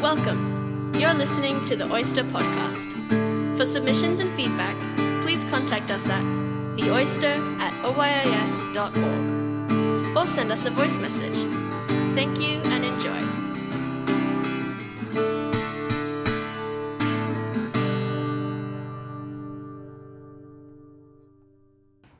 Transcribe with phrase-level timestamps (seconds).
[0.00, 0.92] Welcome.
[0.98, 3.58] You're listening to the Oyster Podcast.
[3.58, 4.78] For submissions and feedback,
[5.20, 6.22] please contact us at
[6.74, 8.96] theoyster at oyis.org
[10.16, 11.36] or send us a voice message.
[12.14, 13.20] Thank you and enjoy.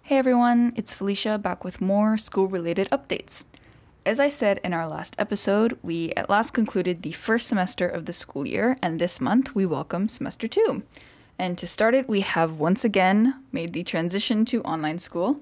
[0.03, 3.45] Hey everyone, it's Felicia back with more school related updates.
[4.11, 8.07] As I said in our last episode, we at last concluded the first semester of
[8.07, 10.83] the school year, and this month we welcome semester two.
[11.39, 15.41] And to start it, we have once again made the transition to online school.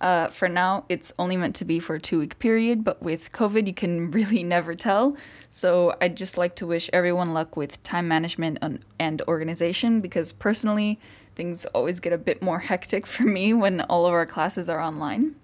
[0.00, 3.32] Uh, for now, it's only meant to be for a two week period, but with
[3.32, 5.14] COVID, you can really never tell.
[5.50, 10.32] So I'd just like to wish everyone luck with time management and, and organization because
[10.32, 10.98] personally,
[11.34, 14.80] things always get a bit more hectic for me when all of our classes are
[14.80, 15.34] online.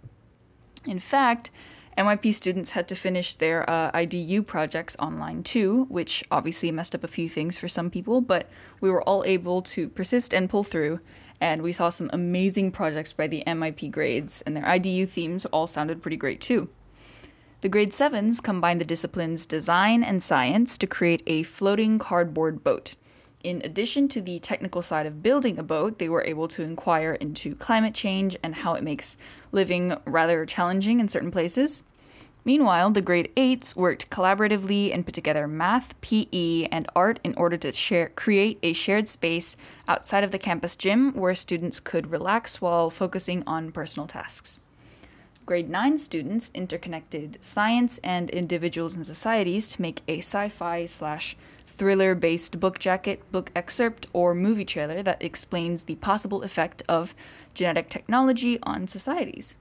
[0.86, 1.50] In fact,
[1.98, 7.04] MYP students had to finish their uh, IDU projects online too, which obviously messed up
[7.04, 8.48] a few things for some people, but
[8.80, 11.00] we were all able to persist and pull through.
[11.40, 15.66] And we saw some amazing projects by the MYP grades, and their IDU themes all
[15.66, 16.68] sounded pretty great too.
[17.62, 22.94] The grade 7s combined the disciplines design and science to create a floating cardboard boat.
[23.44, 27.14] In addition to the technical side of building a boat, they were able to inquire
[27.14, 29.16] into climate change and how it makes
[29.50, 31.82] living rather challenging in certain places.
[32.44, 37.56] Meanwhile, the grade 8s worked collaboratively and put together math, PE, and art in order
[37.56, 42.60] to share, create a shared space outside of the campus gym where students could relax
[42.60, 44.60] while focusing on personal tasks.
[45.46, 51.36] Grade 9 students interconnected science and individuals and societies to make a sci fi slash
[51.82, 57.12] thriller based book jacket, book excerpt, or movie trailer that explains the possible effect of
[57.54, 59.56] genetic technology on societies.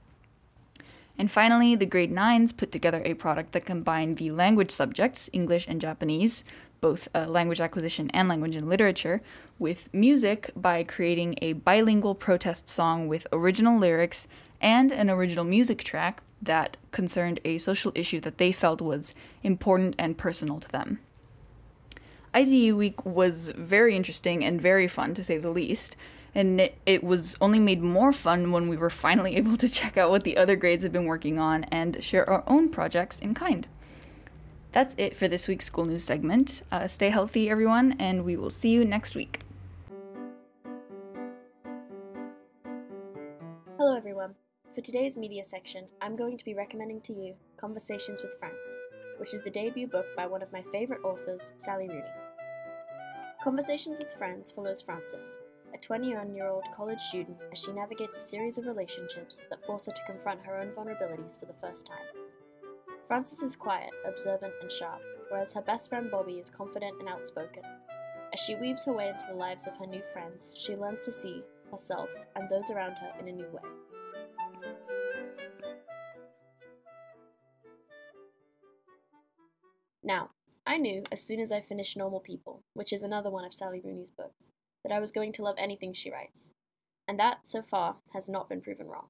[1.18, 5.66] And finally, the grade 9s put together a product that combined the language subjects, English
[5.66, 6.44] and Japanese,
[6.80, 9.20] both uh, language acquisition and language and literature,
[9.58, 14.28] with music by creating a bilingual protest song with original lyrics
[14.60, 19.12] and an original music track that concerned a social issue that they felt was
[19.42, 21.00] important and personal to them.
[22.34, 25.96] IDU week was very interesting and very fun to say the least,
[26.34, 29.98] and it, it, was only made more fun when we were finally able to check
[29.98, 33.34] out what the other grades have been working on and share our own projects in
[33.34, 33.68] kind.
[34.72, 36.62] That's it for this week's school news segment.
[36.72, 39.40] Uh, stay healthy, everyone, and we will see you next week.
[43.76, 44.34] Hello, everyone.
[44.74, 48.56] For today's media section, I'm going to be recommending to you Conversations with Friends,
[49.18, 52.21] which is the debut book by one of my favourite authors, Sally Rooney.
[53.42, 55.34] Conversations with Friends follows Frances,
[55.74, 59.86] a 21 year old college student, as she navigates a series of relationships that force
[59.86, 62.06] her to confront her own vulnerabilities for the first time.
[63.08, 67.64] Frances is quiet, observant, and sharp, whereas her best friend Bobby is confident and outspoken.
[68.32, 71.12] As she weaves her way into the lives of her new friends, she learns to
[71.12, 71.42] see
[71.72, 73.62] herself and those around her in a new way.
[80.04, 80.30] Now,
[80.72, 83.82] I knew as soon as I finished Normal People, which is another one of Sally
[83.84, 84.48] Rooney's books,
[84.82, 86.50] that I was going to love anything she writes.
[87.06, 89.08] And that, so far, has not been proven wrong.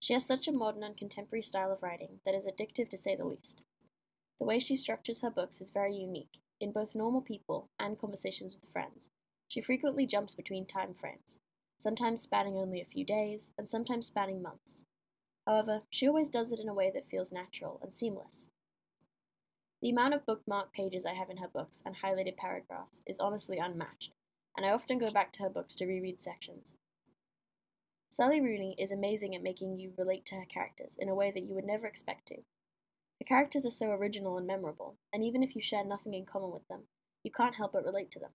[0.00, 3.14] She has such a modern and contemporary style of writing that is addictive to say
[3.14, 3.62] the least.
[4.40, 8.58] The way she structures her books is very unique, in both normal people and conversations
[8.60, 9.06] with friends.
[9.46, 11.38] She frequently jumps between time frames,
[11.78, 14.82] sometimes spanning only a few days, and sometimes spanning months.
[15.46, 18.48] However, she always does it in a way that feels natural and seamless.
[19.82, 23.58] The amount of bookmarked pages I have in her books and highlighted paragraphs is honestly
[23.58, 24.12] unmatched,
[24.56, 26.76] and I often go back to her books to reread sections.
[28.08, 31.42] Sally Rooney is amazing at making you relate to her characters in a way that
[31.42, 32.36] you would never expect to.
[33.18, 36.52] The characters are so original and memorable, and even if you share nothing in common
[36.52, 36.82] with them,
[37.24, 38.30] you can't help but relate to them.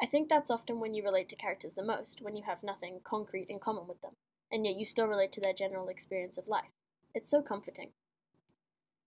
[0.00, 3.00] I think that's often when you relate to characters the most, when you have nothing
[3.02, 4.12] concrete in common with them,
[4.52, 6.70] and yet you still relate to their general experience of life.
[7.12, 7.90] It's so comforting.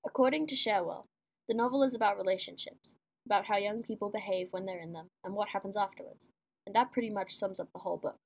[0.05, 1.07] According to Cherwell,
[1.47, 2.95] the novel is about relationships,
[3.25, 6.29] about how young people behave when they're in them and what happens afterwards,
[6.65, 8.17] and that pretty much sums up the whole book.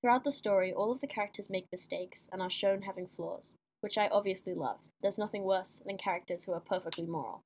[0.00, 3.96] Throughout the story, all of the characters make mistakes and are shown having flaws, which
[3.96, 4.80] I obviously love.
[5.00, 7.42] There's nothing worse than characters who are perfectly moral.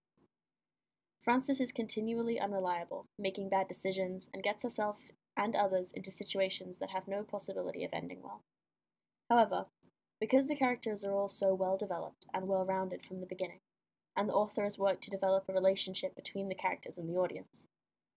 [1.23, 4.97] Frances is continually unreliable, making bad decisions, and gets herself
[5.37, 8.41] and others into situations that have no possibility of ending well.
[9.31, 9.67] However,
[10.21, 13.61] because the characters are all so well developed and well rounded from the beginning,
[14.19, 17.67] and the author has worked to develop a relationship between the characters and the audience,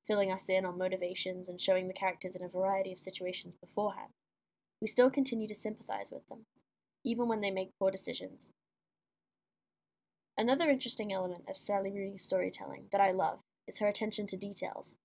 [0.07, 4.09] filling us in on motivations and showing the characters in a variety of situations beforehand.
[4.81, 6.48] We still continue to sympathize with them,
[7.06, 8.50] even when they make poor decisions.
[10.36, 13.38] Another interesting element of Sally Rooney's storytelling that I love
[13.68, 14.95] is her attention to details.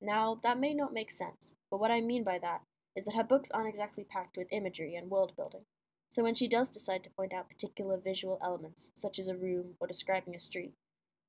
[0.00, 2.62] Now, that may not make sense, but what I mean by that
[2.96, 5.66] is that her books aren't exactly packed with imagery and world building.
[6.10, 9.74] So when she does decide to point out particular visual elements, such as a room
[9.78, 10.74] or describing a street,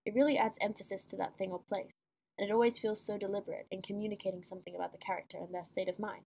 [0.05, 1.93] it really adds emphasis to that thing or place,
[2.37, 5.87] and it always feels so deliberate in communicating something about the character and their state
[5.87, 6.23] of mind,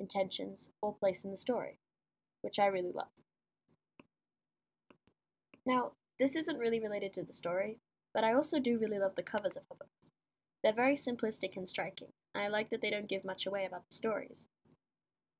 [0.00, 1.78] intentions, or place in the story,
[2.40, 3.12] which I really love.
[5.64, 7.78] Now, this isn't really related to the story,
[8.12, 10.08] but I also do really love the covers of her books.
[10.64, 13.84] They're very simplistic and striking, and I like that they don't give much away about
[13.88, 14.48] the stories.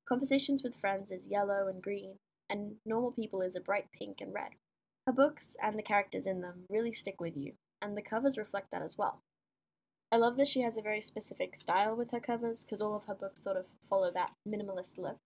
[0.07, 2.15] Conversations with Friends is yellow and green,
[2.49, 4.51] and Normal People is a bright pink and red.
[5.05, 8.71] Her books and the characters in them really stick with you, and the covers reflect
[8.71, 9.21] that as well.
[10.11, 13.05] I love that she has a very specific style with her covers because all of
[13.05, 15.17] her books sort of follow that minimalist look,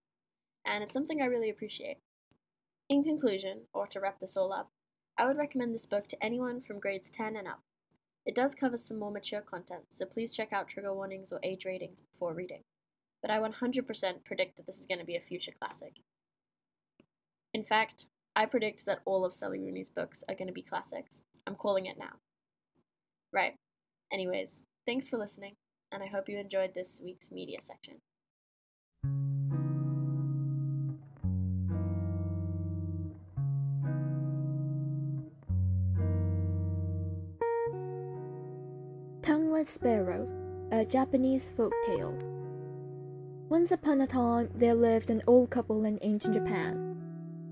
[0.65, 1.97] and it's something I really appreciate.
[2.89, 4.69] In conclusion, or to wrap this all up,
[5.17, 7.61] I would recommend this book to anyone from grades 10 and up.
[8.25, 11.65] It does cover some more mature content, so please check out trigger warnings or age
[11.65, 12.61] ratings before reading.
[13.21, 15.95] But I 100% predict that this is going to be a future classic.
[17.57, 18.05] In fact,
[18.35, 21.23] I predict that all of Sally Rooney's books are going to be classics.
[21.47, 22.19] I'm calling it now.
[23.33, 23.55] Right.
[24.13, 25.55] Anyways, thanks for listening,
[25.91, 27.95] and I hope you enjoyed this week's media section.
[39.23, 40.29] Tongueless Sparrow,
[40.71, 42.15] a Japanese folk tale.
[43.49, 46.86] Once upon a time, there lived an old couple in ancient Japan.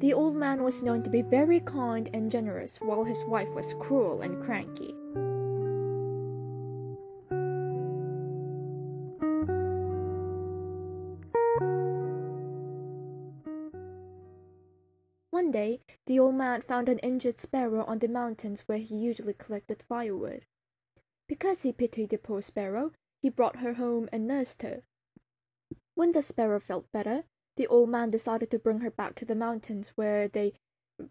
[0.05, 3.73] The old man was known to be very kind and generous, while his wife was
[3.79, 4.93] cruel and cranky.
[15.31, 19.33] One day, the old man found an injured sparrow on the mountains where he usually
[19.33, 20.45] collected firewood.
[21.27, 22.91] Because he pitied the poor sparrow,
[23.23, 24.83] he brought her home and nursed her.
[25.95, 27.23] When the sparrow felt better,
[27.57, 30.53] the old man decided to bring her back to the mountains where they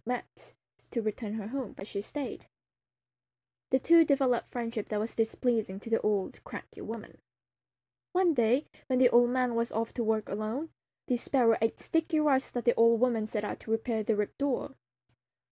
[0.07, 0.55] met
[0.91, 2.47] to return her home, but she stayed.
[3.71, 7.19] The two developed friendship that was displeasing to the old, cranky woman.
[8.13, 10.69] One day, when the old man was off to work alone,
[11.09, 14.39] the sparrow ate sticky rice that the old woman set out to repair the ripped
[14.39, 14.77] door.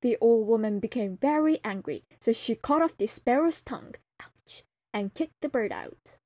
[0.01, 5.15] The old woman became very angry, so she cut off the sparrow's tongue ouch, and
[5.15, 6.19] kicked the bird out.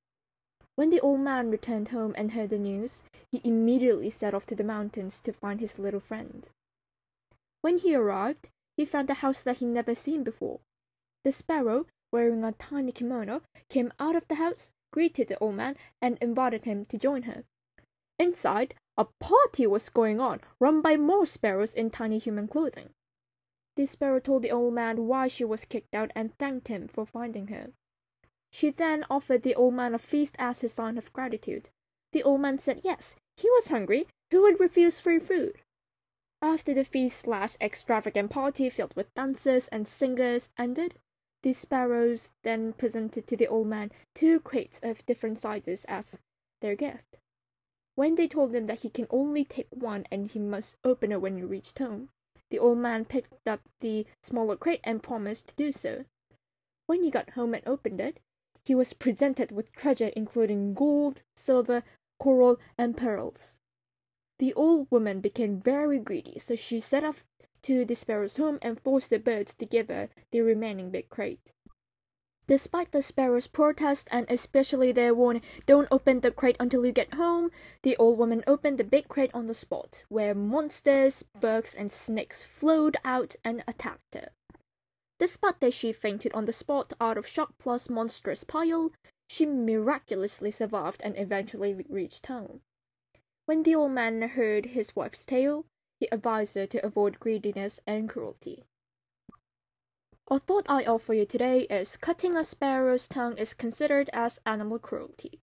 [0.76, 3.02] When the old man returned home and heard the news,
[3.32, 6.46] he immediately set off to the mountains to find his little friend.
[7.62, 10.60] When he arrived, he found a house that he never seen before.
[11.24, 13.40] The sparrow, wearing a tiny kimono,
[13.70, 17.44] came out of the house, greeted the old man, and invited him to join her.
[18.18, 22.90] Inside, a party was going on, run by more sparrows in tiny human clothing.
[23.76, 27.06] The sparrow told the old man why she was kicked out and thanked him for
[27.06, 27.72] finding her.
[28.56, 31.68] She then offered the old man a feast as his sign of gratitude.
[32.14, 35.60] The old man said yes, he was hungry, who would refuse free food?
[36.40, 40.94] After the feast slash extravagant party filled with dancers and singers ended,
[41.42, 46.18] the sparrows then presented to the old man two crates of different sizes as
[46.62, 47.18] their gift.
[47.94, 51.20] When they told him that he can only take one and he must open it
[51.20, 52.08] when he reached home,
[52.48, 56.06] the old man picked up the smaller crate and promised to do so.
[56.86, 58.18] When he got home and opened it,
[58.66, 61.84] he was presented with treasure including gold, silver,
[62.18, 63.60] coral, and pearls.
[64.40, 67.24] The old woman became very greedy, so she set off
[67.62, 71.52] to the sparrow's home and forced the birds to give her the remaining big crate.
[72.48, 77.14] Despite the sparrow's protest and especially their warning, don't open the crate until you get
[77.14, 77.50] home,
[77.82, 82.42] the old woman opened the big crate on the spot, where monsters, bugs, and snakes
[82.42, 84.30] flowed out and attacked her.
[85.18, 88.92] Despite that she fainted on the spot out of shock plus monstrous pile,
[89.28, 92.60] she miraculously survived and eventually reached home.
[93.46, 95.66] When the old man heard his wife's tale,
[95.98, 98.64] he advised her to avoid greediness and cruelty.
[100.28, 104.78] A thought I offer you today is cutting a sparrow's tongue is considered as animal
[104.78, 105.40] cruelty.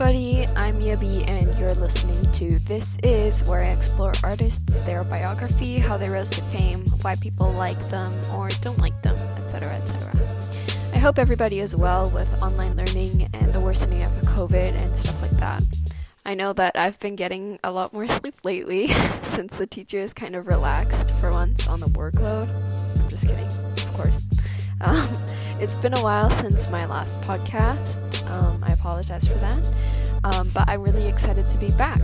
[0.00, 5.78] Everybody, I'm Yabi and you're listening to This Is where I explore artists, their biography,
[5.78, 9.14] how they rose to fame, why people like them or don't like them,
[9.44, 9.74] etc.
[9.74, 10.10] etc.
[10.94, 15.20] I hope everybody is well with online learning and the worsening of COVID and stuff
[15.20, 15.62] like that.
[16.24, 18.86] I know that I've been getting a lot more sleep lately
[19.22, 22.48] since the teacher is kind of relaxed for once on the workload.
[23.02, 24.22] I'm just kidding, of course.
[24.80, 25.06] Um,
[25.60, 28.00] it's been a while since my last podcast.
[28.30, 29.66] Um, I apologize for that.
[30.24, 32.00] Um, but I'm really excited to be back.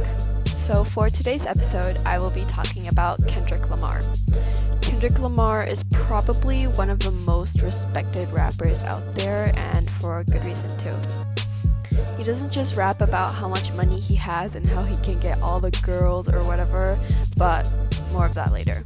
[0.49, 4.03] So, for today's episode, I will be talking about Kendrick Lamar.
[4.83, 10.25] Kendrick Lamar is probably one of the most respected rappers out there, and for a
[10.25, 10.95] good reason too.
[12.19, 15.41] He doesn't just rap about how much money he has and how he can get
[15.41, 16.99] all the girls or whatever,
[17.37, 17.71] but
[18.13, 18.83] more of that later.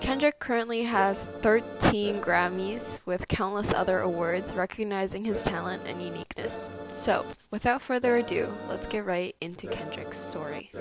[0.00, 6.68] Kendrick currently has 13 Grammys with countless other awards recognizing his talent and uniqueness.
[6.88, 10.72] So, without further ado, let's get right into Kendrick's story.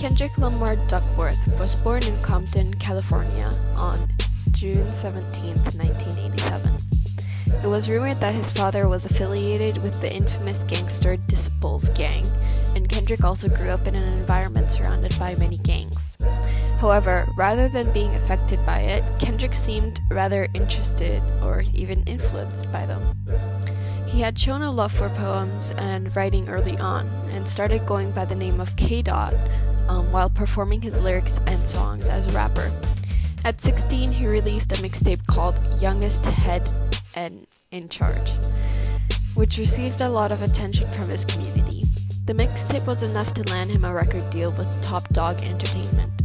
[0.00, 4.08] Kendrick Lamar Duckworth was born in Compton, California on
[4.50, 6.74] June 17, 1987.
[7.64, 12.26] It was rumored that his father was affiliated with the infamous gangster Disciples gang,
[13.04, 16.16] Kendrick also grew up in an environment surrounded by many gangs.
[16.78, 22.86] However, rather than being affected by it, Kendrick seemed rather interested or even influenced by
[22.86, 23.14] them.
[24.06, 28.24] He had shown a love for poems and writing early on, and started going by
[28.24, 29.02] the name of K.
[29.02, 29.34] Dot
[29.86, 32.72] um, while performing his lyrics and songs as a rapper.
[33.44, 36.66] At 16, he released a mixtape called Youngest Head
[37.14, 38.30] and in Charge,
[39.34, 41.83] which received a lot of attention from his community.
[42.26, 46.22] The mixtape was enough to land him a record deal with Top Dawg Entertainment.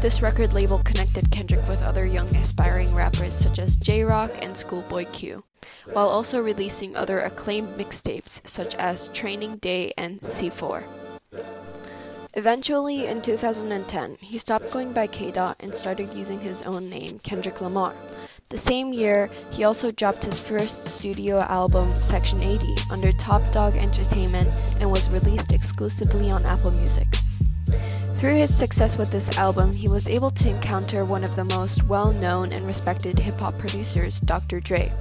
[0.00, 4.56] This record label connected Kendrick with other young aspiring rappers such as Jay Rock and
[4.56, 5.44] Schoolboy Q,
[5.92, 10.84] while also releasing other acclaimed mixtapes such as Training Day and C4.
[12.32, 17.18] Eventually, in 2010, he stopped going by K Dot and started using his own name,
[17.18, 17.94] Kendrick Lamar.
[18.48, 23.74] The same year, he also dropped his first studio album, Section 80, under Top Dawg
[23.74, 24.46] Entertainment
[24.78, 27.08] and was released exclusively on Apple Music.
[28.14, 31.82] Through his success with this album, he was able to encounter one of the most
[31.84, 34.60] well known and respected hip hop producers, Dr.
[34.60, 34.92] Dre.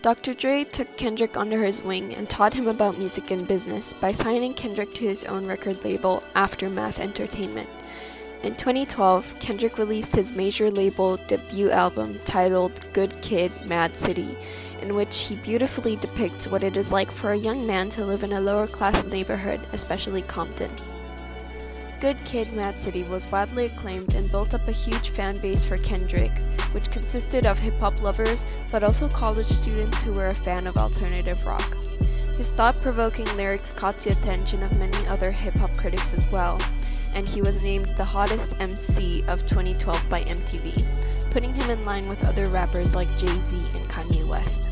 [0.00, 0.32] Dr.
[0.34, 4.52] Dre took Kendrick under his wing and taught him about music and business by signing
[4.52, 7.68] Kendrick to his own record label, Aftermath Entertainment.
[8.46, 14.38] In 2012, Kendrick released his major label debut album titled Good Kid, Mad City,
[14.82, 18.22] in which he beautifully depicts what it is like for a young man to live
[18.22, 20.70] in a lower class neighborhood, especially Compton.
[22.00, 25.76] Good Kid, Mad City was widely acclaimed and built up a huge fan base for
[25.78, 26.38] Kendrick,
[26.70, 30.76] which consisted of hip hop lovers but also college students who were a fan of
[30.76, 31.76] alternative rock.
[32.36, 36.60] His thought provoking lyrics caught the attention of many other hip hop critics as well,
[37.16, 42.06] and he was named the hottest MC of 2012 by MTV, putting him in line
[42.08, 44.68] with other rappers like Jay Z and Kanye West.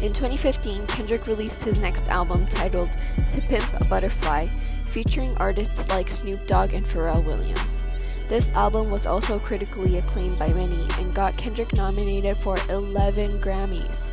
[0.00, 2.92] In 2015, Kendrick released his next album titled
[3.30, 4.46] To Pimp a Butterfly,
[4.86, 7.84] featuring artists like Snoop Dogg and Pharrell Williams.
[8.26, 14.12] This album was also critically acclaimed by many and got Kendrick nominated for 11 Grammys.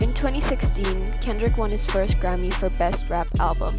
[0.00, 3.74] In 2016, Kendrick won his first Grammy for Best Rap Album.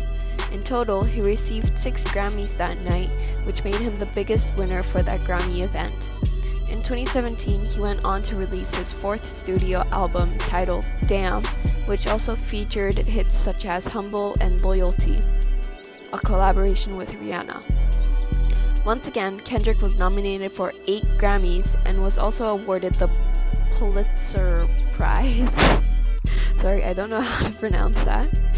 [0.51, 3.10] In total, he received six Grammys that night,
[3.44, 6.12] which made him the biggest winner for that Grammy event.
[6.72, 11.44] In 2017, he went on to release his fourth studio album titled Damn,
[11.86, 15.20] which also featured hits such as Humble and Loyalty,
[16.13, 17.63] a collaboration with Rihanna.
[18.86, 23.12] Once again, Kendrick was nominated for eight Grammys and was also awarded the
[23.72, 25.53] Pulitzer Prize.
[26.58, 28.49] Sorry, I don't know how to pronounce that.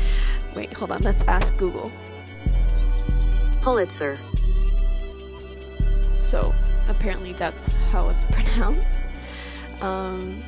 [0.56, 1.92] Wait, hold on, let's ask Google.
[3.62, 4.18] Pulitzer.
[6.20, 6.54] So,
[6.88, 9.02] apparently that's how it's pronounced.
[9.82, 10.40] Um,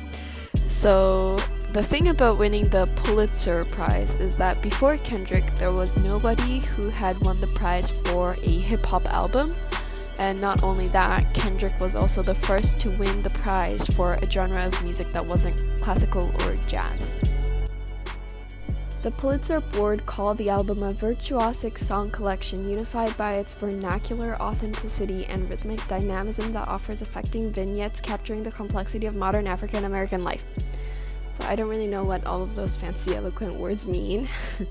[0.54, 1.38] so,
[1.72, 6.88] the thing about winning the Pulitzer Prize is that before Kendrick, there was nobody who
[6.88, 9.52] had won the prize for a hip hop album.
[10.18, 14.30] And not only that, Kendrick was also the first to win the prize for a
[14.30, 17.16] genre of music that wasn't classical or jazz.
[19.04, 25.26] The Pulitzer Board called the album a virtuosic song collection unified by its vernacular authenticity
[25.26, 30.46] and rhythmic dynamism that offers affecting vignettes capturing the complexity of modern African American life.
[31.30, 34.26] So I don't really know what all of those fancy, eloquent words mean,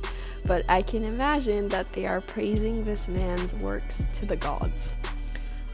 [0.48, 4.96] but I can imagine that they are praising this man's works to the gods.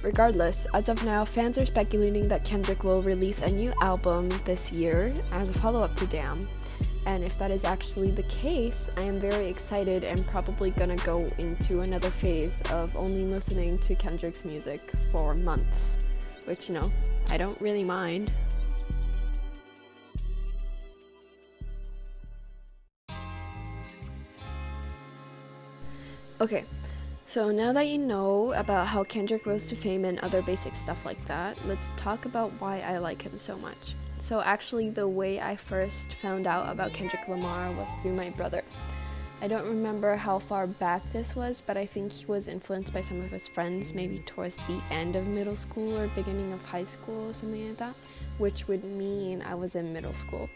[0.01, 4.70] Regardless, as of now, fans are speculating that Kendrick will release a new album this
[4.70, 6.46] year as a follow up to Damn.
[7.06, 11.32] And if that is actually the case, I am very excited and probably gonna go
[11.38, 16.08] into another phase of only listening to Kendrick's music for months,
[16.46, 16.91] which, you know,
[17.32, 18.32] I don't really mind.
[26.41, 26.63] Okay,
[27.25, 31.06] so now that you know about how Kendrick rose to fame and other basic stuff
[31.06, 33.94] like that, let's talk about why I like him so much.
[34.19, 38.63] So, actually, the way I first found out about Kendrick Lamar was through my brother.
[39.41, 42.99] I don't remember how far back this was, but I think he was influenced by
[42.99, 46.83] some of his friends, maybe towards the end of middle school or beginning of high
[46.83, 47.95] school or something like that,
[48.38, 50.49] which would mean I was in middle school.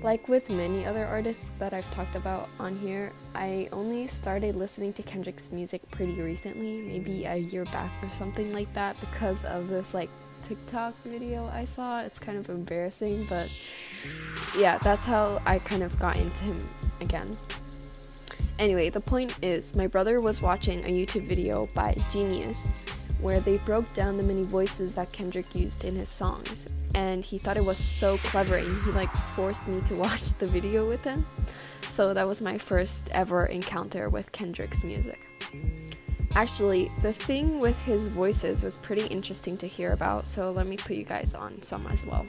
[0.00, 4.92] Like with many other artists that I've talked about on here, I only started listening
[4.92, 9.68] to Kendrick's music pretty recently, maybe a year back or something like that, because of
[9.68, 10.10] this like
[10.44, 12.00] TikTok video I saw.
[12.02, 13.50] It's kind of embarrassing, but
[14.56, 16.58] yeah, that's how I kind of got into him
[17.00, 17.26] again.
[18.58, 22.84] Anyway, the point is, my brother was watching a YouTube video by Genius
[23.20, 27.38] where they broke down the many voices that Kendrick used in his songs, and he
[27.38, 31.02] thought it was so clever, and he like forced me to watch the video with
[31.02, 31.24] him.
[31.90, 35.20] So that was my first ever encounter with Kendrick's music.
[36.34, 40.76] Actually, the thing with his voices was pretty interesting to hear about, so let me
[40.76, 42.26] put you guys on some as well.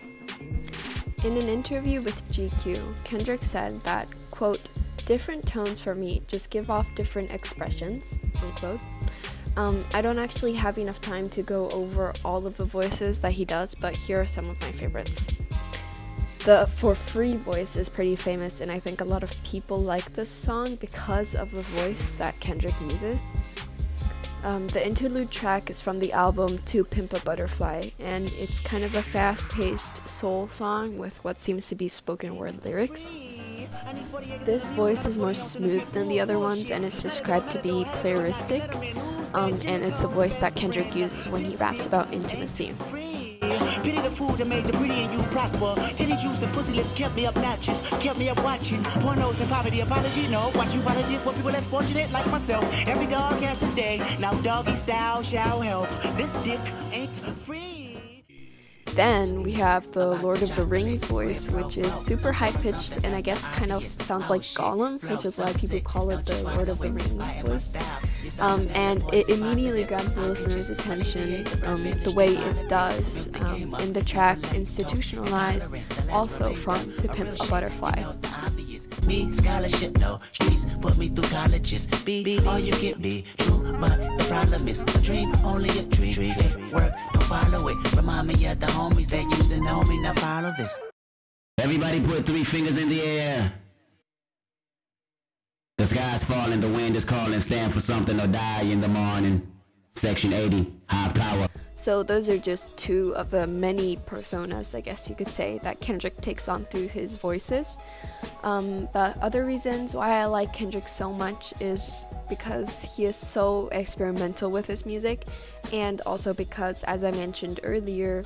[1.23, 4.61] In an interview with GQ, Kendrick said that, quote,
[5.07, 8.83] different tones for me just give off different expressions, unquote.
[9.57, 13.31] Um, I don't actually have enough time to go over all of the voices that
[13.31, 15.27] he does, but here are some of my favorites.
[16.45, 20.13] The For Free voice is pretty famous, and I think a lot of people like
[20.13, 23.44] this song because of the voice that Kendrick uses.
[24.45, 28.83] Um, the interlude track is from the album To Pimp a Butterfly, and it's kind
[28.83, 33.09] of a fast paced soul song with what seems to be spoken word lyrics.
[34.43, 38.63] This voice is more smooth than the other ones and it's described to be playeristic,
[39.33, 42.75] um, and it's a voice that Kendrick uses when he raps about intimacy.
[43.83, 45.75] Pity the food that made the pretty and you prosper.
[45.95, 48.83] Titty juice and pussy lips kept me obnoxious, kept me up watching.
[49.03, 50.51] Pornos and poverty, apology, no.
[50.55, 52.63] Watch you politic with people less fortunate like myself.
[52.87, 53.97] Every dog has his day.
[54.19, 55.89] Now doggy style shall help.
[56.17, 57.85] This dick ain't free.
[58.95, 63.13] Then we have the Lord of the Rings voice, which is super high pitched and
[63.13, 66.69] I guess kind of sounds like Gollum, which is why people call it the Lord
[66.69, 67.11] of the Rings
[67.45, 67.71] voice.
[68.39, 73.93] Um, and it immediately grabs the listener's attention um, the way it does um, in
[73.93, 75.75] the track Institutionalized,
[76.11, 78.03] also from To Pimp a Butterfly.
[79.05, 81.87] Me, scholarship, no streets, put me through colleges.
[82.03, 85.83] Be, be all you get, be true, but the problem is a dream, only a
[85.83, 86.13] dream.
[86.13, 86.71] dream.
[86.71, 87.95] Work, don't follow it.
[87.95, 90.77] Remind me of the homies that used to know me, now follow this.
[91.59, 93.53] Everybody put three fingers in the air.
[95.77, 99.45] The sky's falling, the wind is calling, stand for something or die in the morning.
[99.95, 101.49] Section 80, high power.
[101.75, 105.81] So, those are just two of the many personas, I guess you could say, that
[105.81, 107.77] Kendrick takes on through his voices.
[108.43, 113.67] Um, but other reasons why I like Kendrick so much is because he is so
[113.73, 115.25] experimental with his music,
[115.73, 118.23] and also because, as I mentioned earlier,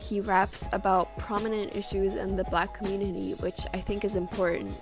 [0.00, 4.72] he raps about prominent issues in the black community, which I think is important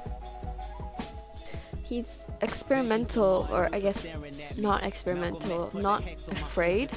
[1.91, 4.09] he's experimental, or I guess
[4.57, 6.89] not experimental, not afraid,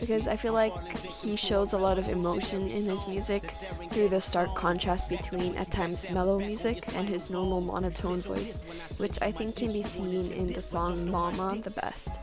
[0.00, 0.74] because I feel like
[1.22, 3.42] he shows a lot of emotion in his music
[3.90, 8.60] through the stark contrast between at times mellow music and his normal monotone voice,
[8.98, 12.20] which I think can be seen in the song Mama the best.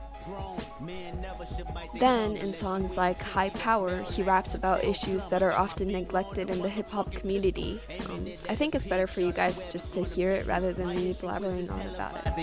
[1.99, 6.61] Then, in songs like High Power, he raps about issues that are often neglected in
[6.61, 7.79] the hip hop community.
[8.09, 11.13] Um, I think it's better for you guys just to hear it rather than me
[11.13, 12.33] blabbering on about it.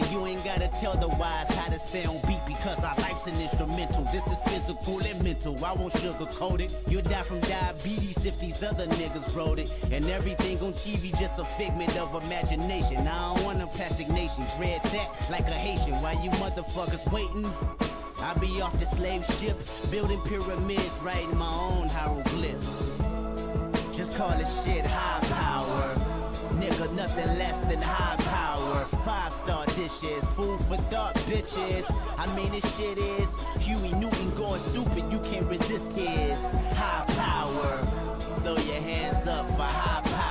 [3.18, 4.04] Life's an instrumental.
[4.04, 5.64] This is physical and mental.
[5.64, 6.72] I won't sugarcoat it.
[6.88, 9.70] You die from diabetes if these other niggas wrote it.
[9.90, 13.08] And everything on TV just a figment of imagination.
[13.08, 14.44] I don't want a plastic nation.
[14.56, 15.94] Dread that like a Haitian.
[15.96, 17.46] Why you motherfuckers waiting?
[18.20, 19.58] I be off the slave ship,
[19.90, 22.98] building pyramids, writing my own hieroglyphs.
[23.96, 26.17] Just call it shit high power.
[26.54, 28.84] Nigga, nothing less than high power.
[29.04, 31.84] Five star dishes, food for thought, bitches.
[32.18, 33.28] I mean, this shit is
[33.60, 35.12] Huey Newton going stupid.
[35.12, 36.40] You can't resist his
[36.74, 37.76] high power.
[38.42, 40.28] Throw your hands up for high power.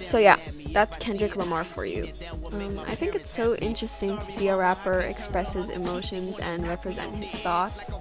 [0.00, 0.36] So yeah,
[0.72, 2.08] that's Kendrick Lamar for you.
[2.52, 7.14] Um, I think it's so interesting to see a rapper express his emotions and represent
[7.16, 7.92] his thoughts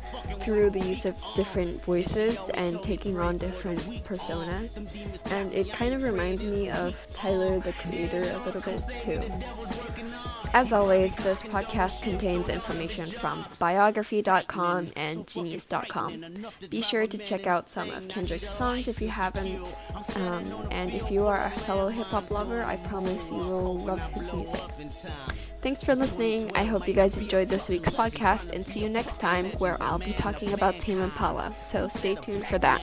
[0.47, 4.77] through the use of different voices and taking on different personas.
[5.29, 9.21] And it kind of reminds me of Tyler the Creator a little bit too.
[10.53, 16.23] As always, this podcast contains information from biography.com and genius.com.
[16.69, 19.61] Be sure to check out some of Kendrick's songs if you haven't.
[20.15, 23.99] Um, and if you are a fellow hip hop lover, I promise you will love
[24.13, 24.61] his music.
[25.67, 26.49] Thanks for listening.
[26.55, 29.99] I hope you guys enjoyed this week's podcast and see you next time where I'll
[29.99, 31.53] be talking about Tame Impala.
[31.57, 32.79] So stay tuned for that.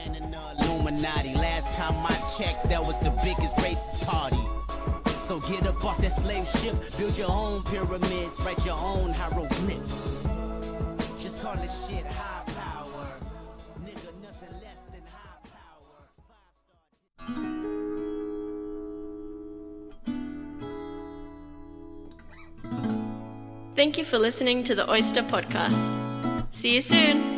[1.35, 4.37] Last time I checked, that was the biggest racist party.
[5.17, 10.27] So get up off that slave ship, build your own pyramids, write your own hieroglyphs.
[11.23, 12.34] Just call shit high
[23.75, 25.93] Thank you for listening to the Oyster Podcast.
[26.49, 27.34] See you soon.